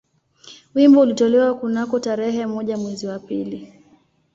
Wimbo 0.75 1.01
ulitolewa 1.01 1.53
kunako 1.53 1.99
tarehe 1.99 2.45
moja 2.45 2.77
mwezi 2.77 3.07
wa 3.07 3.19
pili 3.19 3.73